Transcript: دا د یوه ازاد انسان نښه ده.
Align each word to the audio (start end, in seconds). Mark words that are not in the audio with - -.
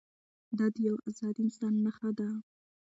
دا 0.57 0.65
د 0.73 0.75
یوه 0.87 0.99
ازاد 1.09 1.35
انسان 1.43 1.73
نښه 1.85 2.09
ده. 2.17 2.27